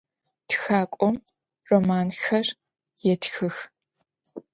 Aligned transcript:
Txak'om 0.49 1.15
romanxer 1.69 2.47
yêtxıx. 3.03 3.55